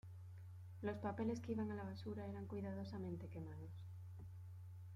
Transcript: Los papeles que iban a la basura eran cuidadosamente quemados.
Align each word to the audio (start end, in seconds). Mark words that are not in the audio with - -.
Los 0.81 0.97
papeles 0.97 1.41
que 1.41 1.51
iban 1.51 1.69
a 1.69 1.75
la 1.75 1.83
basura 1.83 2.25
eran 2.25 2.47
cuidadosamente 2.47 3.27
quemados. 3.27 3.69